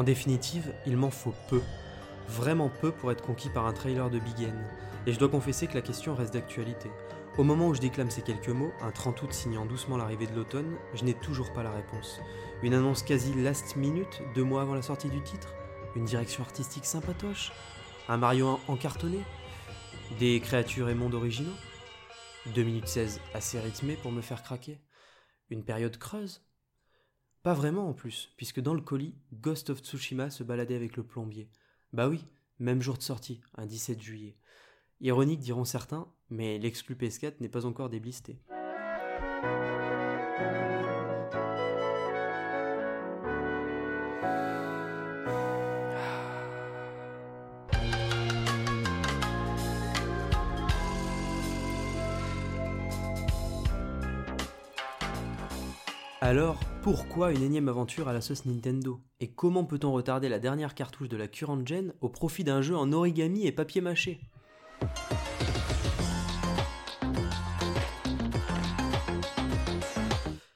En 0.00 0.02
définitive, 0.02 0.72
il 0.86 0.96
m'en 0.96 1.10
faut 1.10 1.34
peu. 1.50 1.60
Vraiment 2.26 2.70
peu 2.70 2.90
pour 2.90 3.12
être 3.12 3.22
conquis 3.22 3.50
par 3.50 3.66
un 3.66 3.74
trailer 3.74 4.08
de 4.08 4.18
Big 4.18 4.40
N. 4.40 4.66
Et 5.06 5.12
je 5.12 5.18
dois 5.18 5.28
confesser 5.28 5.66
que 5.66 5.74
la 5.74 5.82
question 5.82 6.14
reste 6.14 6.32
d'actualité. 6.32 6.90
Au 7.36 7.44
moment 7.44 7.68
où 7.68 7.74
je 7.74 7.82
déclame 7.82 8.10
ces 8.10 8.22
quelques 8.22 8.48
mots, 8.48 8.72
un 8.80 8.92
30 8.92 9.20
août 9.20 9.32
signant 9.34 9.66
doucement 9.66 9.98
l'arrivée 9.98 10.26
de 10.26 10.34
l'automne, 10.34 10.74
je 10.94 11.04
n'ai 11.04 11.12
toujours 11.12 11.52
pas 11.52 11.62
la 11.62 11.70
réponse. 11.70 12.18
Une 12.62 12.72
annonce 12.72 13.02
quasi 13.02 13.34
last 13.34 13.76
minute, 13.76 14.22
deux 14.34 14.42
mois 14.42 14.62
avant 14.62 14.74
la 14.74 14.80
sortie 14.80 15.10
du 15.10 15.20
titre? 15.20 15.52
Une 15.94 16.06
direction 16.06 16.44
artistique 16.44 16.86
sympatoche? 16.86 17.52
Un 18.08 18.16
Mario 18.16 18.58
encartonné 18.68 19.22
Des 20.18 20.40
créatures 20.40 20.88
et 20.88 20.94
mondes 20.94 21.14
originaux? 21.14 21.52
2 22.54 22.62
minutes 22.62 22.88
16 22.88 23.20
assez 23.34 23.60
rythmé 23.60 23.96
pour 23.96 24.12
me 24.12 24.22
faire 24.22 24.42
craquer? 24.42 24.80
Une 25.50 25.62
période 25.62 25.98
creuse? 25.98 26.40
Pas 27.42 27.54
vraiment 27.54 27.88
en 27.88 27.94
plus, 27.94 28.34
puisque 28.36 28.60
dans 28.60 28.74
le 28.74 28.82
colis, 28.82 29.14
Ghost 29.32 29.70
of 29.70 29.78
Tsushima 29.78 30.28
se 30.28 30.42
baladait 30.44 30.74
avec 30.74 30.98
le 30.98 31.02
plombier. 31.02 31.48
Bah 31.94 32.06
oui, 32.06 32.26
même 32.58 32.82
jour 32.82 32.98
de 32.98 33.02
sortie, 33.02 33.40
un 33.54 33.64
17 33.64 34.02
juillet. 34.02 34.36
Ironique 35.00 35.40
diront 35.40 35.64
certains, 35.64 36.06
mais 36.28 36.58
l'exclu 36.58 36.96
PS4 36.96 37.40
n'est 37.40 37.48
pas 37.48 37.64
encore 37.64 37.88
déblisté. 37.88 38.38
Alors, 56.20 56.60
pourquoi 56.82 57.32
une 57.32 57.42
énième 57.42 57.68
aventure 57.68 58.08
à 58.08 58.12
la 58.14 58.22
sauce 58.22 58.46
Nintendo? 58.46 59.00
Et 59.20 59.30
comment 59.30 59.64
peut-on 59.64 59.92
retarder 59.92 60.30
la 60.30 60.38
dernière 60.38 60.74
cartouche 60.74 61.10
de 61.10 61.16
la 61.16 61.28
current 61.28 61.66
gen 61.66 61.92
au 62.00 62.08
profit 62.08 62.42
d'un 62.42 62.62
jeu 62.62 62.76
en 62.76 62.92
origami 62.92 63.46
et 63.46 63.52
papier 63.52 63.82
mâché? 63.82 64.20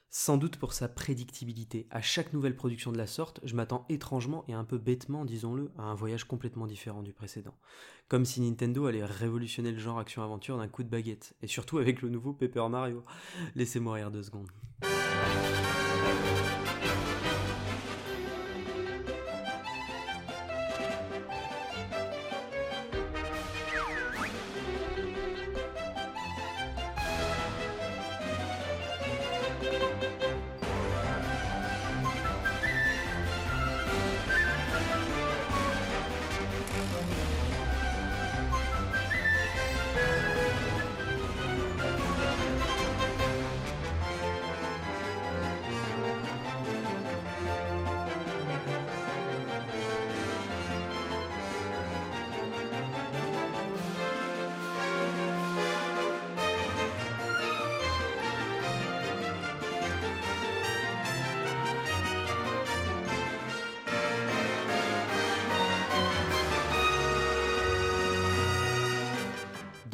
Sans 0.09 0.37
doute 0.37 0.57
pour 0.57 0.73
sa 0.73 0.87
prédictibilité. 0.87 1.85
À 1.91 2.01
chaque 2.01 2.33
nouvelle 2.33 2.55
production 2.55 2.91
de 2.91 2.97
la 2.97 3.05
sorte, 3.05 3.39
je 3.43 3.55
m'attends 3.55 3.85
étrangement 3.89 4.43
et 4.47 4.53
un 4.53 4.63
peu 4.63 4.79
bêtement, 4.79 5.23
disons-le, 5.23 5.71
à 5.77 5.83
un 5.83 5.93
voyage 5.93 6.23
complètement 6.23 6.65
différent 6.65 7.03
du 7.03 7.13
précédent. 7.13 7.53
Comme 8.07 8.25
si 8.25 8.41
Nintendo 8.41 8.87
allait 8.87 9.05
révolutionner 9.05 9.71
le 9.71 9.77
genre 9.77 9.99
action-aventure 9.99 10.57
d'un 10.57 10.67
coup 10.67 10.81
de 10.81 10.89
baguette. 10.89 11.35
Et 11.43 11.47
surtout 11.47 11.77
avec 11.77 12.01
le 12.01 12.09
nouveau 12.09 12.33
Paper 12.33 12.67
Mario. 12.67 13.03
Laissez-moi 13.53 13.93
rire 13.93 14.09
deux 14.09 14.23
secondes. 14.23 14.49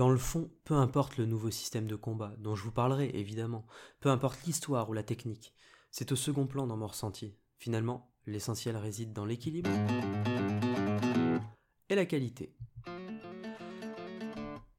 Dans 0.02 0.10
le 0.10 0.18
fond, 0.18 0.50
peu 0.64 0.74
importe 0.74 1.18
le 1.18 1.28
nouveau 1.28 1.52
système 1.52 1.86
de 1.86 1.96
combat, 1.96 2.34
dont 2.40 2.56
je 2.56 2.64
vous 2.64 2.72
parlerai 2.72 3.12
évidemment, 3.14 3.68
peu 4.00 4.10
importe 4.10 4.44
l'histoire 4.48 4.90
ou 4.90 4.94
la 4.94 5.04
technique, 5.04 5.54
c'est 5.92 6.12
au 6.12 6.16
second 6.16 6.48
plan 6.48 6.66
dans 6.66 6.76
mon 6.76 6.88
ressenti. 6.88 7.36
Finalement, 7.60 8.12
l'essentiel 8.26 8.78
réside 8.78 9.14
dans 9.14 9.26
l'équilibre 9.26 9.70
et 11.88 11.94
la 11.94 12.08
qualité. 12.08 12.56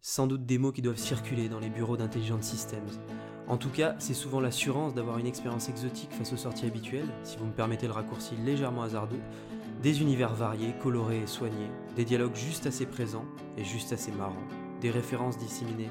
Sans 0.01 0.27
doute 0.27 0.45
des 0.45 0.59
mots 0.59 0.73
qui 0.73 0.83
doivent 0.83 0.97
circuler 0.97 1.49
dans 1.49 1.61
les 1.61 1.71
bureaux 1.71 1.97
d'Intelligent 1.97 2.43
Systems. 2.43 2.91
En 3.47 3.59
tout 3.59 3.71
cas, 3.71 3.95
c'est 4.01 4.15
souvent 4.15 4.41
l'assurance 4.41 4.93
d'avoir 4.93 5.19
une 5.19 5.29
expérience 5.29 5.69
exotique 5.69 6.11
face 6.11 6.33
aux 6.33 6.37
sorties 6.37 6.67
habituelles, 6.67 7.15
si 7.23 7.37
vous 7.37 7.47
me 7.47 7.55
permettez 7.55 7.87
le 7.87 7.93
raccourci 7.93 8.35
légèrement 8.39 8.83
hasardeux, 8.83 9.23
des 9.85 10.01
univers 10.01 10.35
variés, 10.35 10.75
colorés 10.83 11.23
et 11.23 11.27
soignés, 11.29 11.71
des 11.95 12.05
dialogues 12.05 12.35
juste 12.35 12.67
assez 12.67 12.87
présents 12.87 13.27
et 13.57 13.63
juste 13.63 13.93
assez 13.93 14.11
marrants 14.11 14.62
des 14.83 14.91
références 14.91 15.39
disséminées 15.39 15.91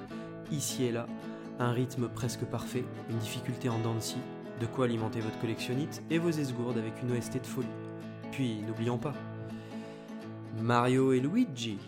ici 0.51 0.83
et 0.83 0.91
là, 0.91 1.07
un 1.59 1.71
rythme 1.71 2.09
presque 2.09 2.43
parfait, 2.43 2.83
une 3.09 3.17
difficulté 3.17 3.69
en 3.69 3.79
dents 3.79 3.95
de, 4.59 4.65
quoi 4.67 4.85
alimenter 4.85 5.21
votre 5.21 5.39
collectionnite 5.39 6.03
et 6.09 6.19
vos 6.19 6.29
esgourdes 6.29 6.77
avec 6.77 7.01
une 7.01 7.17
OST 7.17 7.41
de 7.41 7.47
folie. 7.47 7.67
Puis, 8.31 8.61
n'oublions 8.67 8.97
pas, 8.97 9.13
Mario 10.59 11.13
et 11.13 11.19
Luigi. 11.19 11.79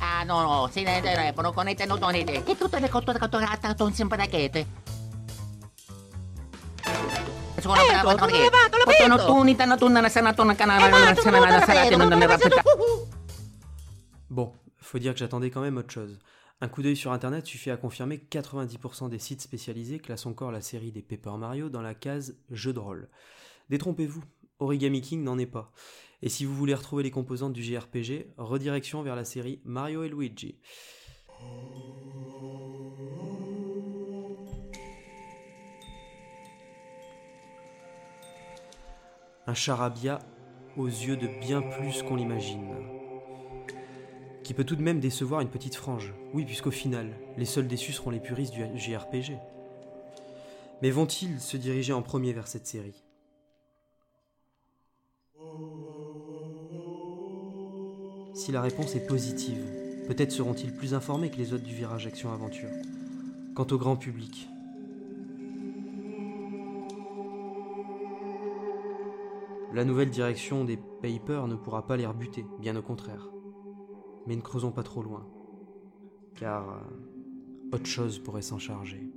Ah 0.00 0.24
no, 0.24 0.42
no, 0.42 0.68
si 0.70 0.82
ne 0.82 1.00
telefono 1.00 1.52
con 1.52 1.68
i 1.68 1.74
tenutoni, 1.74 2.24
che 2.24 2.56
tutte 2.56 2.80
le 2.80 2.88
cotture 2.88 3.18
catturate 3.18 3.74
sono 3.76 3.92
sempre 3.92 4.26
Bon, 14.30 14.52
faut 14.78 14.98
dire 14.98 15.12
que 15.12 15.18
j'attendais 15.18 15.50
quand 15.50 15.60
même 15.60 15.76
autre 15.76 15.92
chose. 15.92 16.18
Un 16.60 16.68
coup 16.68 16.82
d'œil 16.82 16.96
sur 16.96 17.12
internet 17.12 17.44
suffit 17.46 17.70
à 17.70 17.76
confirmer 17.76 18.18
que 18.18 18.38
90% 18.38 19.08
des 19.08 19.18
sites 19.18 19.40
spécialisés 19.40 19.98
classent 19.98 20.26
encore 20.26 20.52
la 20.52 20.60
série 20.60 20.92
des 20.92 21.02
Paper 21.02 21.36
Mario 21.38 21.68
dans 21.68 21.82
la 21.82 21.94
case 21.94 22.36
jeu 22.50 22.72
de 22.72 22.78
rôle. 22.78 23.08
Détrompez-vous, 23.68 24.22
Origami 24.60 25.00
King 25.00 25.24
n'en 25.24 25.38
est 25.38 25.46
pas. 25.46 25.72
Et 26.22 26.28
si 26.28 26.44
vous 26.44 26.54
voulez 26.54 26.74
retrouver 26.74 27.02
les 27.02 27.10
composantes 27.10 27.52
du 27.52 27.64
JRPG, 27.64 28.34
redirection 28.36 29.02
vers 29.02 29.16
la 29.16 29.24
série 29.24 29.60
Mario 29.64 30.04
et 30.04 30.08
Luigi. 30.08 30.56
Un 39.46 39.54
charabia 39.54 40.18
aux 40.76 40.86
yeux 40.86 41.16
de 41.16 41.28
bien 41.40 41.62
plus 41.62 42.02
qu'on 42.02 42.16
l'imagine, 42.16 42.74
qui 44.42 44.54
peut 44.54 44.64
tout 44.64 44.76
de 44.76 44.82
même 44.82 45.00
décevoir 45.00 45.40
une 45.40 45.50
petite 45.50 45.74
frange. 45.74 46.14
Oui, 46.32 46.44
puisqu'au 46.44 46.70
final, 46.70 47.12
les 47.36 47.44
seuls 47.44 47.66
déçus 47.66 47.92
seront 47.92 48.10
les 48.10 48.20
puristes 48.20 48.54
du 48.54 48.78
JRPG. 48.78 49.38
Mais 50.80 50.90
vont-ils 50.90 51.40
se 51.40 51.56
diriger 51.56 51.92
en 51.92 52.02
premier 52.02 52.32
vers 52.32 52.48
cette 52.48 52.66
série? 52.66 53.02
Si 58.34 58.50
la 58.50 58.62
réponse 58.62 58.96
est 58.96 59.06
positive, 59.06 59.62
peut-être 60.08 60.32
seront-ils 60.32 60.74
plus 60.74 60.94
informés 60.94 61.30
que 61.30 61.36
les 61.36 61.52
autres 61.52 61.64
du 61.64 61.74
virage 61.74 62.06
action-aventure. 62.06 62.70
Quant 63.54 63.66
au 63.70 63.76
grand 63.76 63.96
public, 63.96 64.48
La 69.74 69.84
nouvelle 69.84 70.10
direction 70.10 70.64
des 70.64 70.76
Papers 70.76 71.48
ne 71.48 71.54
pourra 71.54 71.86
pas 71.86 71.96
les 71.96 72.04
rebuter, 72.04 72.44
bien 72.60 72.76
au 72.76 72.82
contraire. 72.82 73.30
Mais 74.26 74.36
ne 74.36 74.42
creusons 74.42 74.70
pas 74.70 74.82
trop 74.82 75.02
loin, 75.02 75.26
car 76.34 76.68
euh, 76.68 77.76
autre 77.76 77.86
chose 77.86 78.18
pourrait 78.18 78.42
s'en 78.42 78.58
charger. 78.58 79.10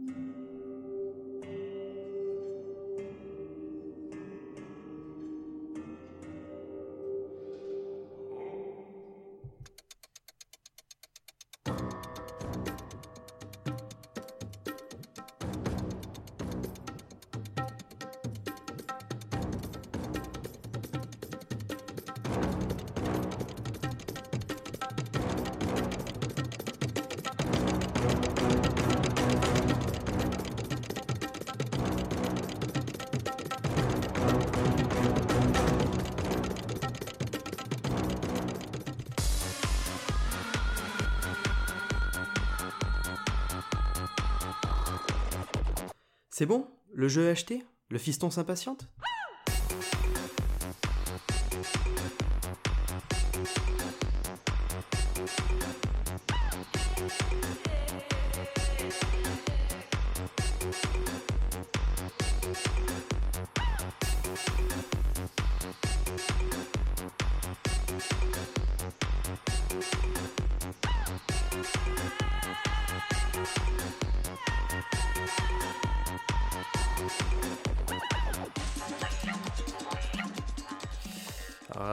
C'est 46.37 46.45
bon? 46.45 46.67
Le 46.91 47.07
jeu 47.07 47.27
est 47.27 47.29
acheté? 47.29 47.63
Le 47.87 47.97
fiston 47.97 48.29
s'impatiente? 48.29 48.89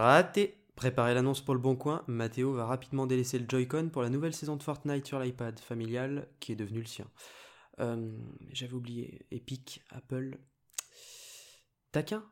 Raté 0.02 0.58
Préparez 0.74 1.14
l'annonce 1.14 1.40
pour 1.40 1.54
le 1.54 1.60
bon 1.60 1.76
coin, 1.76 2.02
Mathéo 2.08 2.52
va 2.54 2.66
rapidement 2.66 3.06
délaisser 3.06 3.38
le 3.38 3.46
Joy-Con 3.48 3.90
pour 3.92 4.02
la 4.02 4.08
nouvelle 4.08 4.34
saison 4.34 4.56
de 4.56 4.62
Fortnite 4.64 5.06
sur 5.06 5.20
l'iPad 5.20 5.60
familial 5.60 6.26
qui 6.40 6.50
est 6.50 6.56
devenu 6.56 6.80
le 6.80 6.86
sien. 6.86 7.04
Euh, 7.78 8.10
J'avais 8.50 8.72
oublié, 8.72 9.24
Epic, 9.30 9.80
Apple. 9.90 10.38
Taquin? 11.92 12.24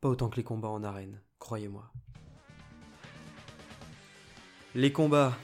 Pas 0.00 0.08
autant 0.08 0.30
que 0.30 0.36
les 0.36 0.44
combats 0.44 0.68
en 0.68 0.82
arène, 0.82 1.20
croyez-moi. 1.40 1.92
Les 4.74 4.90
combats. 4.90 5.36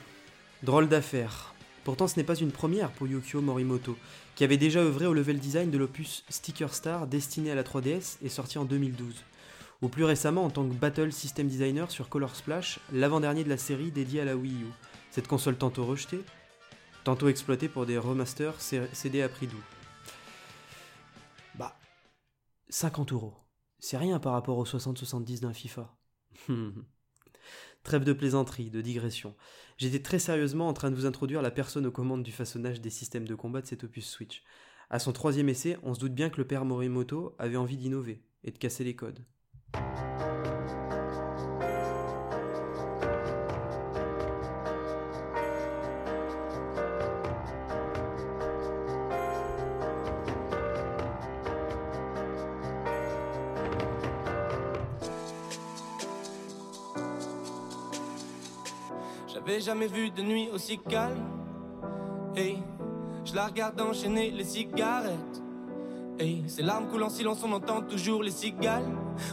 Drôle 0.63 0.89
d'affaire. 0.89 1.53
Pourtant 1.83 2.07
ce 2.07 2.17
n'est 2.17 2.25
pas 2.25 2.39
une 2.39 2.51
première 2.51 2.91
pour 2.91 3.05
Yukio 3.05 3.39
Morimoto, 3.39 3.95
qui 4.33 4.43
avait 4.43 4.57
déjà 4.57 4.79
œuvré 4.79 5.05
au 5.05 5.13
level 5.13 5.37
design 5.37 5.69
de 5.69 5.77
l'opus 5.77 6.23
Sticker 6.27 6.73
Star 6.73 7.05
destiné 7.05 7.51
à 7.51 7.55
la 7.55 7.63
3DS 7.63 8.17
et 8.23 8.29
sorti 8.29 8.57
en 8.57 8.65
2012 8.65 9.13
ou 9.81 9.89
plus 9.89 10.03
récemment 10.03 10.45
en 10.45 10.49
tant 10.49 10.67
que 10.67 10.73
Battle 10.73 11.11
System 11.11 11.47
Designer 11.47 11.89
sur 11.89 12.09
Color 12.09 12.35
Splash, 12.35 12.79
l'avant-dernier 12.91 13.43
de 13.43 13.49
la 13.49 13.57
série 13.57 13.91
dédiée 13.91 14.21
à 14.21 14.25
la 14.25 14.37
Wii 14.37 14.63
U. 14.63 14.67
Cette 15.09 15.27
console 15.27 15.57
tantôt 15.57 15.85
rejetée, 15.85 16.23
tantôt 17.03 17.27
exploitée 17.27 17.67
pour 17.67 17.85
des 17.85 17.97
remasters 17.97 18.61
CD 18.61 19.21
à 19.21 19.29
prix 19.29 19.47
doux. 19.47 19.63
Bah, 21.55 21.77
50 22.69 23.11
euros. 23.11 23.33
C'est 23.79 23.97
rien 23.97 24.19
par 24.19 24.33
rapport 24.33 24.57
aux 24.57 24.65
60-70 24.65 25.41
d'un 25.41 25.53
FIFA. 25.53 25.97
Trêve 27.83 28.03
de 28.03 28.13
plaisanterie, 28.13 28.69
de 28.69 28.81
digression. 28.81 29.35
J'étais 29.77 30.03
très 30.03 30.19
sérieusement 30.19 30.67
en 30.67 30.73
train 30.73 30.91
de 30.91 30.95
vous 30.95 31.07
introduire 31.07 31.41
la 31.41 31.49
personne 31.49 31.87
aux 31.87 31.91
commandes 31.91 32.21
du 32.21 32.31
façonnage 32.31 32.79
des 32.79 32.91
systèmes 32.91 33.27
de 33.27 33.33
combat 33.33 33.61
de 33.61 33.65
cet 33.65 33.83
opus 33.83 34.07
Switch. 34.07 34.43
À 34.91 34.99
son 34.99 35.13
troisième 35.13 35.49
essai, 35.49 35.77
on 35.81 35.95
se 35.95 35.99
doute 35.99 36.13
bien 36.13 36.29
que 36.29 36.37
le 36.37 36.45
père 36.45 36.65
Morimoto 36.65 37.35
avait 37.39 37.57
envie 37.57 37.77
d'innover 37.77 38.23
et 38.43 38.51
de 38.51 38.57
casser 38.59 38.83
les 38.83 38.95
codes. 38.95 39.25
J'avais 59.33 59.61
jamais 59.61 59.87
vu 59.87 60.11
de 60.11 60.21
nuit 60.21 60.49
aussi 60.53 60.77
calme. 60.77 61.23
Hey, 62.35 62.57
je 63.23 63.33
la 63.33 63.47
regarde 63.47 63.79
enchaîner 63.79 64.29
les 64.29 64.43
cigarettes. 64.43 65.30
Ces 66.47 66.61
larmes 66.61 66.87
coulent 66.87 67.03
en 67.03 67.09
silence, 67.09 67.43
on 67.43 67.51
entend 67.51 67.81
toujours 67.81 68.21
les 68.21 68.31
cigales. 68.31 68.85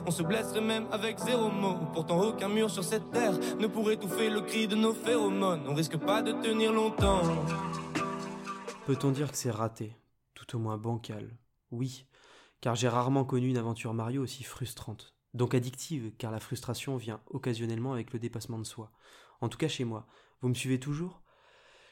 On 0.07 0.11
se 0.11 0.23
blesserait 0.23 0.63
même 0.63 0.87
avec 0.91 1.19
zéro 1.19 1.51
mot. 1.51 1.77
Pourtant, 1.93 2.21
aucun 2.23 2.49
mur 2.49 2.71
sur 2.71 2.83
cette 2.83 3.11
terre 3.11 3.39
ne 3.59 3.67
pourrait 3.67 3.95
étouffer 3.95 4.31
le 4.31 4.41
cri 4.41 4.67
de 4.67 4.75
nos 4.75 4.95
phéromones. 4.95 5.65
On 5.69 5.75
risque 5.75 5.99
pas 5.99 6.23
de 6.23 6.33
tenir 6.33 6.73
longtemps. 6.73 7.21
Peut-on 8.87 9.11
dire 9.11 9.31
que 9.31 9.37
c'est 9.37 9.51
raté 9.51 9.97
Tout 10.35 10.57
au 10.57 10.59
moins 10.59 10.79
bancal? 10.79 11.37
Oui, 11.71 12.07
car 12.63 12.75
j'ai 12.75 12.89
rarement 12.89 13.27
connu 13.27 13.49
une 13.49 13.59
aventure 13.59 13.93
Mario 13.93 14.23
aussi 14.23 14.43
frustrante. 14.43 15.15
Donc 15.35 15.55
addictive, 15.55 16.13
car 16.17 16.31
la 16.31 16.41
frustration 16.41 16.97
vient 16.97 17.21
occasionnellement 17.27 17.93
avec 17.93 18.15
le 18.15 18.19
dépassement 18.19 18.59
de 18.59 18.65
soi. 18.65 18.91
En 19.43 19.51
tout 19.51 19.59
cas 19.59 19.69
chez 19.69 19.85
moi. 19.85 20.07
Vous 20.41 20.49
me 20.49 20.55
suivez 20.55 20.81
toujours? 20.81 21.21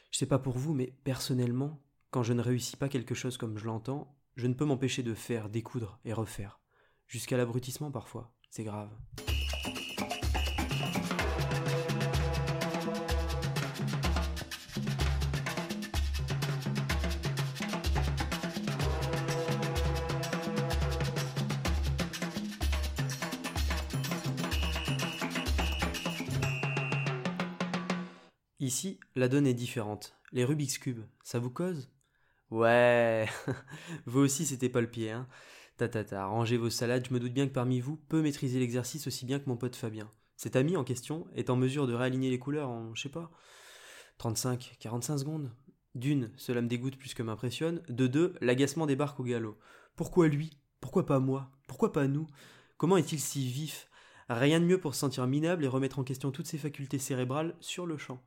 Je 0.09 0.17
sais 0.17 0.25
pas 0.25 0.39
pour 0.39 0.57
vous, 0.57 0.73
mais 0.73 0.93
personnellement, 1.03 1.79
quand 2.09 2.23
je 2.23 2.33
ne 2.33 2.41
réussis 2.41 2.77
pas 2.77 2.89
quelque 2.89 3.13
chose 3.13 3.37
comme 3.37 3.59
je 3.59 3.65
l'entends, 3.65 4.16
je 4.37 4.45
ne 4.45 4.53
peux 4.53 4.65
m'empêcher 4.65 5.01
de 5.01 5.15
faire, 5.15 5.49
découdre 5.49 5.99
et 6.05 6.13
refaire. 6.13 6.59
Jusqu'à 7.07 7.37
l'abrutissement 7.37 7.91
parfois. 7.91 8.31
C'est 8.51 8.63
grave. 8.63 8.91
Ici, 28.59 28.99
la 29.15 29.27
donne 29.29 29.47
est 29.47 29.53
différente. 29.53 30.15
Les 30.31 30.43
Rubik's 30.43 30.77
Cube, 30.77 31.01
ça 31.23 31.39
vous 31.39 31.49
cause? 31.49 31.89
Ouais, 32.49 33.27
vous 34.05 34.19
aussi 34.21 34.45
c'était 34.45 34.69
pas 34.69 34.81
le 34.81 34.89
pied, 34.89 35.11
hein. 35.11 35.27
Tatata, 35.77 36.25
rangez 36.25 36.57
vos 36.57 36.69
salades, 36.69 37.05
je 37.07 37.13
me 37.13 37.19
doute 37.19 37.33
bien 37.33 37.47
que 37.47 37.53
parmi 37.53 37.79
vous 37.79 37.97
peut 37.97 38.21
maîtriser 38.21 38.59
l'exercice 38.59 39.05
aussi 39.05 39.25
bien 39.25 39.39
que 39.39 39.47
mon 39.47 39.57
pote 39.57 39.75
Fabien. 39.75 40.09
Cet 40.35 40.55
ami 40.55 40.75
en 40.77 40.83
question 40.83 41.27
est 41.35 41.49
en 41.49 41.55
mesure 41.55 41.87
de 41.87 41.93
réaligner 41.93 42.29
les 42.29 42.39
couleurs 42.39 42.69
en, 42.69 42.95
je 42.95 43.03
sais 43.03 43.09
pas, 43.09 43.31
35, 44.17 44.77
45 44.79 45.19
secondes. 45.19 45.51
D'une, 45.93 46.31
cela 46.37 46.61
me 46.61 46.67
dégoûte 46.67 46.97
plus 46.97 47.13
que 47.13 47.23
m'impressionne. 47.23 47.81
De 47.89 48.07
deux, 48.07 48.35
l'agacement 48.41 48.85
débarque 48.85 49.19
au 49.19 49.23
galop. 49.23 49.57
Pourquoi 49.95 50.27
lui? 50.27 50.59
Pourquoi 50.79 51.05
pas 51.05 51.19
moi? 51.19 51.49
Pourquoi 51.67 51.91
pas 51.91 52.07
nous? 52.07 52.27
Comment 52.77 52.97
est-il 52.97 53.19
si 53.19 53.47
vif? 53.47 53.87
Rien 54.29 54.59
de 54.59 54.65
mieux 54.65 54.79
pour 54.79 54.93
se 54.93 54.99
sentir 54.99 55.25
minable 55.25 55.63
et 55.63 55.67
remettre 55.67 55.99
en 55.99 56.03
question 56.03 56.31
toutes 56.31 56.47
ses 56.47 56.57
facultés 56.57 56.99
cérébrales 56.99 57.55
sur 57.59 57.85
le 57.85 57.97
champ. 57.97 58.21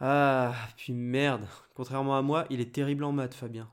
Ah, 0.00 0.54
puis 0.76 0.92
merde, 0.92 1.46
contrairement 1.74 2.16
à 2.16 2.22
moi, 2.22 2.46
il 2.50 2.60
est 2.60 2.74
terrible 2.74 3.04
en 3.04 3.12
maths, 3.12 3.34
Fabien. 3.34 3.70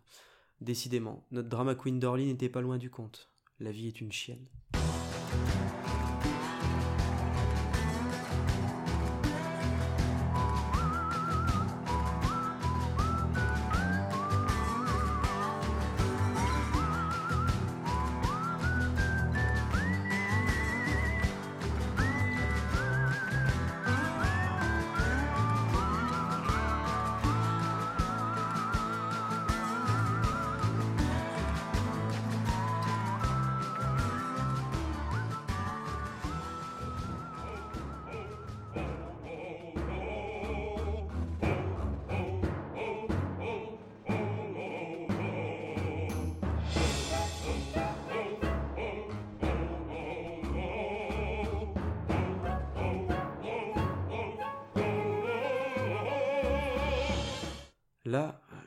Décidément, 0.60 1.26
notre 1.32 1.50
drama 1.50 1.74
queen 1.74 2.00
d'Orly 2.00 2.28
n'était 2.28 2.50
pas 2.50 2.62
loin 2.62 2.78
du 2.78 2.90
compte. 2.90 3.32
La 3.60 3.72
vie 3.72 3.88
est 3.88 4.02
une 4.02 4.12
chienne. 4.12 4.46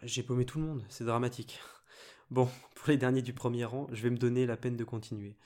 J'ai 0.02 0.22
paumé 0.22 0.44
tout 0.44 0.58
le 0.58 0.66
monde, 0.66 0.84
c'est 0.88 1.04
dramatique. 1.04 1.60
Bon, 2.30 2.48
pour 2.74 2.88
les 2.88 2.96
derniers 2.96 3.20
du 3.20 3.34
premier 3.34 3.66
rang, 3.66 3.86
je 3.92 4.02
vais 4.02 4.08
me 4.08 4.16
donner 4.16 4.46
la 4.46 4.56
peine 4.56 4.76
de 4.76 4.82
continuer. 4.82 5.36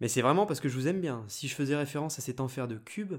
Mais 0.00 0.08
c'est 0.08 0.20
vraiment 0.20 0.46
parce 0.46 0.58
que 0.58 0.68
je 0.68 0.74
vous 0.74 0.88
aime 0.88 1.00
bien. 1.00 1.24
Si 1.28 1.46
je 1.46 1.54
faisais 1.54 1.76
référence 1.76 2.18
à 2.18 2.22
cet 2.22 2.40
enfer 2.40 2.66
de 2.66 2.76
cubes, 2.76 3.14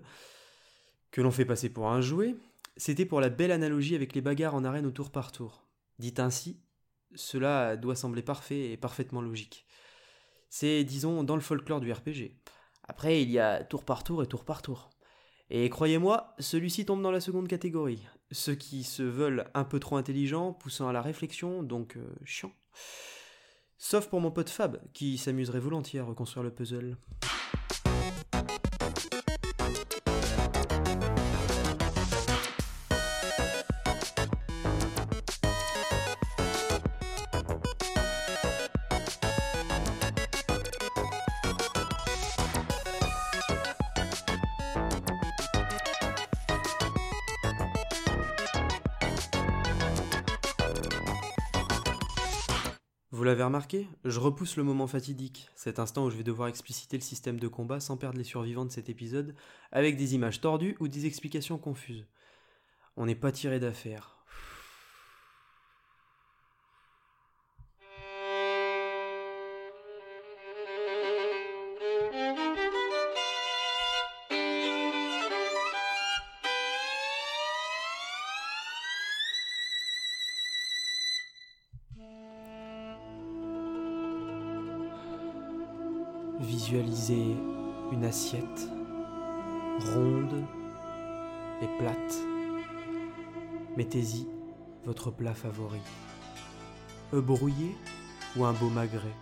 que 1.10 1.22
l'on 1.22 1.32
fait 1.32 1.46
passer 1.46 1.70
pour 1.70 1.90
un 1.90 2.02
jouet, 2.02 2.36
c'était 2.78 3.06
pour 3.06 3.22
la 3.22 3.30
belle 3.30 3.52
analogie 3.52 3.96
avec 3.96 4.14
les 4.14 4.22
bagarres 4.22 4.54
en 4.54 4.64
arène 4.64 4.86
au 4.86 4.92
tour 4.92 5.12
par 5.12 5.32
tour. 5.32 5.66
Dit 5.98 6.14
ainsi, 6.18 6.62
cela 7.16 7.76
doit 7.78 7.96
sembler 7.96 8.22
parfait 8.22 8.72
et 8.72 8.78
parfaitement 8.78 9.22
logique. 9.22 9.66
C'est, 10.50 10.84
disons, 10.84 11.24
dans 11.24 11.36
le 11.36 11.42
folklore 11.42 11.80
du 11.80 11.92
RPG. 11.92 12.36
Après, 12.88 13.22
il 13.22 13.30
y 13.30 13.40
a 13.40 13.64
tour 13.64 13.84
par 13.84 14.04
tour 14.04 14.24
et 14.24 14.28
tour 14.28 14.46
par 14.46 14.62
tour. 14.62 14.90
Et 15.50 15.70
croyez-moi, 15.70 16.36
celui-ci 16.40 16.86
tombe 16.86 17.02
dans 17.02 17.12
la 17.12 17.22
seconde 17.22 17.48
catégorie. 17.48 18.08
Ceux 18.32 18.56
qui 18.56 18.84
se 18.84 19.04
veulent 19.04 19.46
un 19.54 19.64
peu 19.64 19.80
trop 19.80 19.98
intelligents, 19.98 20.54
poussant 20.54 20.88
à 20.88 20.94
la 20.94 21.02
réflexion, 21.02 21.64
donc 21.64 21.98
euh, 21.98 22.06
chiant. 22.26 22.52
Sauf 23.78 24.08
pour 24.08 24.22
mon 24.22 24.30
pote 24.30 24.50
Fab, 24.50 24.80
qui 24.94 25.18
s'amuserait 25.18 25.60
volontiers 25.60 26.00
à 26.00 26.04
reconstruire 26.04 26.44
le 26.44 26.54
puzzle. 26.54 26.98
Vous 53.20 53.26
l'avez 53.26 53.44
remarqué 53.44 53.90
Je 54.06 54.18
repousse 54.18 54.56
le 54.56 54.64
moment 54.64 54.88
fatidique, 54.88 55.50
cet 55.54 55.78
instant 55.78 56.06
où 56.06 56.10
je 56.10 56.16
vais 56.16 56.24
devoir 56.24 56.48
expliciter 56.48 56.96
le 56.96 57.04
système 57.04 57.38
de 57.38 57.50
combat 57.50 57.82
sans 57.82 57.98
perdre 57.98 58.18
les 58.18 58.24
survivants 58.24 58.64
de 58.64 58.72
cet 58.72 58.88
épisode, 58.88 59.36
avec 59.74 59.98
des 59.98 60.16
images 60.16 60.40
tordues 60.40 60.78
ou 60.80 60.88
des 60.88 61.06
explications 61.06 61.58
confuses. 61.58 62.08
On 62.96 63.06
n'est 63.08 63.16
pas 63.16 63.34
tiré 63.34 63.60
d'affaire. 63.60 64.19
Assiette 88.10 88.68
ronde 89.94 90.44
et 91.62 91.68
plate. 91.78 92.18
Mettez-y 93.78 94.28
votre 94.84 95.12
plat 95.12 95.36
favori. 95.36 95.80
Œuf 97.14 97.24
brouillé 97.24 97.76
ou 98.36 98.46
un 98.46 98.54
beau 98.54 98.70
magret. 98.70 99.16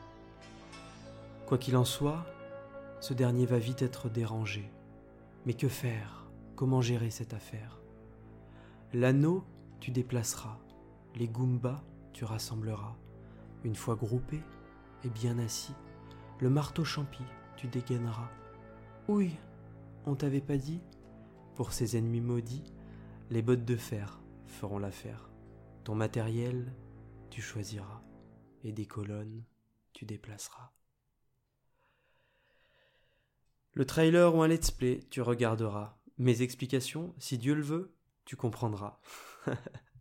Quoi 1.48 1.58
qu'il 1.58 1.76
en 1.76 1.84
soit, 1.84 2.26
ce 3.02 3.14
dernier 3.14 3.46
va 3.46 3.60
vite 3.60 3.82
être 3.82 4.08
dérangé. 4.08 4.72
Mais 5.46 5.54
que 5.54 5.68
faire? 5.68 6.26
Comment 6.56 6.80
gérer 6.80 7.10
cette 7.10 7.34
affaire? 7.34 7.82
L'anneau, 8.94 9.44
tu 9.82 9.92
déplaceras. 9.92 10.60
Les 11.16 11.28
goombas, 11.28 11.84
tu 12.14 12.24
rassembleras. 12.24 12.96
Une 13.66 13.76
fois 13.76 13.96
groupés 13.96 14.44
et 15.04 15.10
bien 15.10 15.40
assis, 15.40 15.76
le 16.40 16.50
marteau 16.50 16.86
champi, 16.86 17.24
tu 17.58 17.68
dégaineras. 17.68 18.30
Oui, 19.08 19.38
on 20.06 20.16
t'avait 20.16 20.42
pas 20.42 20.58
dit 20.58 20.82
Pour 21.56 21.72
ces 21.72 21.96
ennemis 21.96 22.20
maudits, 22.20 22.74
les 23.30 23.42
bottes 23.42 23.64
de 23.64 23.78
fer 23.78 24.22
feront 24.48 24.80
l'affaire. 24.80 25.30
Ton 25.86 25.96
matériel, 25.96 26.74
tu 27.30 27.42
choisiras. 27.42 28.02
Et 28.66 28.74
des 28.74 28.86
colonnes, 28.86 29.46
tu 29.94 30.06
déplaceras. 30.06 30.74
Le 33.72 33.86
trailer 33.86 34.36
ou 34.36 34.42
un 34.42 34.48
let's 34.50 34.72
play, 34.72 35.00
tu 35.10 35.22
regarderas. 35.22 35.98
Mes 36.18 36.42
explications, 36.42 37.16
si 37.18 37.38
Dieu 37.38 37.56
le 37.56 37.62
veut, 37.62 37.96
tu 38.26 38.36
comprendras. 38.36 39.00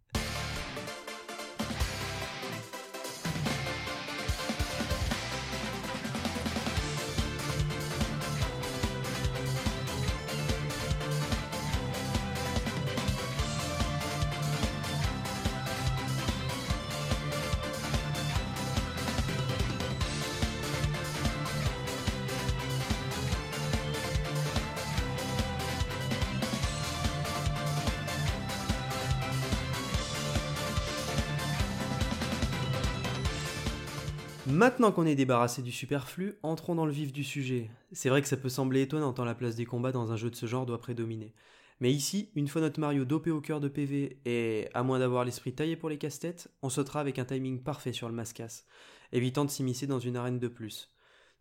Maintenant 34.56 34.90
qu'on 34.90 35.04
est 35.04 35.14
débarrassé 35.14 35.60
du 35.60 35.70
superflu, 35.70 36.38
entrons 36.42 36.74
dans 36.74 36.86
le 36.86 36.92
vif 36.92 37.12
du 37.12 37.24
sujet. 37.24 37.68
C'est 37.92 38.08
vrai 38.08 38.22
que 38.22 38.26
ça 38.26 38.38
peut 38.38 38.48
sembler 38.48 38.80
étonnant 38.80 39.12
tant 39.12 39.26
la 39.26 39.34
place 39.34 39.54
des 39.54 39.66
combats 39.66 39.92
dans 39.92 40.12
un 40.12 40.16
jeu 40.16 40.30
de 40.30 40.34
ce 40.34 40.46
genre 40.46 40.64
doit 40.64 40.80
prédominer. 40.80 41.34
Mais 41.80 41.92
ici, 41.92 42.30
une 42.34 42.48
fois 42.48 42.62
notre 42.62 42.80
Mario 42.80 43.04
dopé 43.04 43.30
au 43.30 43.42
cœur 43.42 43.60
de 43.60 43.68
PV 43.68 44.18
et 44.24 44.70
à 44.72 44.82
moins 44.82 44.98
d'avoir 44.98 45.26
l'esprit 45.26 45.52
taillé 45.52 45.76
pour 45.76 45.90
les 45.90 45.98
casse-têtes, 45.98 46.48
on 46.62 46.70
sautera 46.70 47.00
avec 47.00 47.18
un 47.18 47.26
timing 47.26 47.62
parfait 47.62 47.92
sur 47.92 48.08
le 48.08 48.14
mascasse, 48.14 48.64
évitant 49.12 49.44
de 49.44 49.50
s'immiscer 49.50 49.86
dans 49.86 49.98
une 49.98 50.16
arène 50.16 50.38
de 50.38 50.48
plus. 50.48 50.90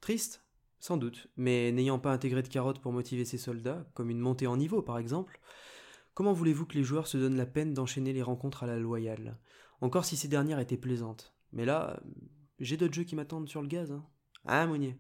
Triste 0.02 0.44
Sans 0.82 0.98
doute, 0.98 1.28
mais 1.38 1.72
n'ayant 1.72 2.00
pas 2.00 2.12
intégré 2.12 2.42
de 2.42 2.50
carottes 2.50 2.82
pour 2.82 2.92
motiver 2.92 3.24
ses 3.24 3.38
soldats, 3.38 3.88
comme 3.94 4.10
une 4.10 4.20
montée 4.20 4.48
en 4.48 4.58
niveau 4.58 4.82
par 4.82 4.98
exemple, 4.98 5.40
comment 6.16 6.34
voulez-vous 6.34 6.66
que 6.66 6.76
les 6.76 6.84
joueurs 6.84 7.08
se 7.08 7.18
donnent 7.18 7.38
la 7.38 7.46
peine 7.46 7.74
d'enchaîner 7.74 8.12
les 8.12 8.24
rencontres 8.24 8.64
à 8.64 8.68
la 8.68 8.78
loyale? 8.78 9.40
Encore 9.80 10.04
si 10.04 10.18
ces 10.18 10.28
dernières 10.28 10.60
étaient 10.60 10.76
plaisantes. 10.76 11.34
Mais 11.54 11.64
là, 11.64 12.02
j'ai 12.60 12.78
d'autres 12.78 12.94
jeux 12.94 13.04
qui 13.04 13.16
m'attendent 13.16 13.50
sur 13.50 13.62
le 13.62 13.68
gaz. 13.68 13.92
Hein. 13.92 14.06
Ah, 14.46 14.66
Mounier 14.68 14.98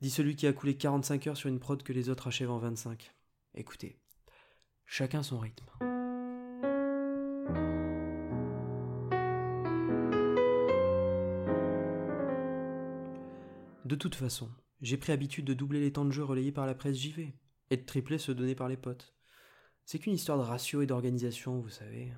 Dit 0.00 0.10
celui 0.10 0.34
qui 0.34 0.46
a 0.46 0.52
coulé 0.52 0.76
45 0.76 1.26
heures 1.26 1.36
sur 1.36 1.48
une 1.48 1.60
prod 1.60 1.82
que 1.82 1.92
les 1.92 2.08
autres 2.08 2.28
achèvent 2.28 2.50
en 2.50 2.58
25. 2.58 3.14
Écoutez, 3.54 3.98
chacun 4.86 5.22
son 5.22 5.38
rythme. 5.38 5.66
De 13.84 13.96
toute 13.96 14.14
façon, 14.14 14.48
j'ai 14.80 14.96
pris 14.96 15.12
habitude 15.12 15.44
de 15.44 15.52
doubler 15.52 15.80
les 15.80 15.92
temps 15.92 16.04
de 16.04 16.12
jeu 16.12 16.24
relayés 16.24 16.52
par 16.52 16.64
la 16.64 16.74
presse 16.74 16.96
JV 16.96 17.34
et 17.70 17.76
de 17.76 17.84
tripler 17.84 18.18
ceux 18.18 18.34
donnés 18.34 18.54
par 18.54 18.68
les 18.68 18.76
potes. 18.76 19.14
C'est 19.84 19.98
qu'une 19.98 20.14
histoire 20.14 20.38
de 20.38 20.44
ratio 20.44 20.80
et 20.80 20.86
d'organisation, 20.86 21.60
vous 21.60 21.68
savez. 21.68 22.12